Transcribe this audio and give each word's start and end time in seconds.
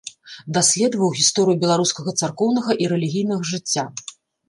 Даследаваў 0.55 1.11
гісторыю 1.19 1.61
беларускага 1.65 2.17
царкоўнага 2.23 2.71
і 2.85 2.91
рэлігійнага 2.97 3.43
жыцця. 3.55 3.91